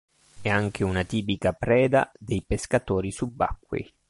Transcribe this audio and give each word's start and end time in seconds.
È 0.41 0.49
anche 0.49 0.83
una 0.83 1.03
tipica 1.03 1.53
preda 1.53 2.11
dei 2.17 2.43
pescatori 2.43 3.11
subacquei. 3.11 3.93